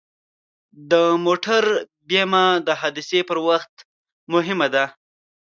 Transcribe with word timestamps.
د 0.91 0.93
موټر 1.25 1.63
بیمه 2.09 2.45
د 2.67 2.69
حادثې 2.81 3.21
پر 3.29 3.37
وخت 3.47 3.73
مهمه 4.33 4.67
ده. 4.73 4.85